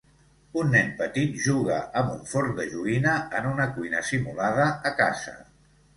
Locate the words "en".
3.41-3.51